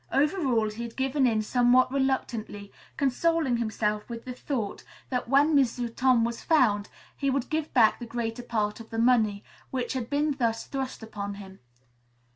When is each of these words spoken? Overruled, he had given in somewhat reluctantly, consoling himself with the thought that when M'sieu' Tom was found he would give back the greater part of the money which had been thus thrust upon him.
Overruled, 0.11 0.73
he 0.73 0.81
had 0.81 0.95
given 0.95 1.27
in 1.27 1.43
somewhat 1.43 1.91
reluctantly, 1.91 2.71
consoling 2.97 3.57
himself 3.57 4.09
with 4.09 4.25
the 4.25 4.33
thought 4.33 4.83
that 5.11 5.29
when 5.29 5.53
M'sieu' 5.55 5.89
Tom 5.89 6.23
was 6.23 6.41
found 6.43 6.89
he 7.15 7.29
would 7.29 7.51
give 7.51 7.71
back 7.75 7.99
the 7.99 8.07
greater 8.07 8.41
part 8.41 8.79
of 8.79 8.89
the 8.89 8.97
money 8.97 9.43
which 9.69 9.93
had 9.93 10.09
been 10.09 10.31
thus 10.39 10.65
thrust 10.65 11.03
upon 11.03 11.35
him. 11.35 11.59